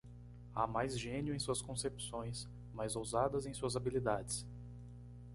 Há 0.55 0.65
mais 0.65 0.97
gênio 0.99 1.31
em 1.31 1.37
suas 1.37 1.61
concepções, 1.61 2.47
mais 2.73 2.95
ousadas 2.95 3.45
em 3.45 3.53
suas 3.53 3.75
habilidades. 3.75 4.47